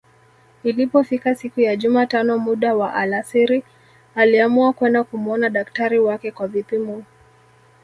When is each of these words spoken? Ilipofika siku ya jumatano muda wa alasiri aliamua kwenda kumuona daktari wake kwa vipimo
Ilipofika 0.63 1.35
siku 1.35 1.61
ya 1.61 1.75
jumatano 1.75 2.37
muda 2.39 2.75
wa 2.75 2.93
alasiri 2.93 3.63
aliamua 4.15 4.73
kwenda 4.73 5.03
kumuona 5.03 5.49
daktari 5.49 5.99
wake 5.99 6.31
kwa 6.31 6.47
vipimo 6.47 7.03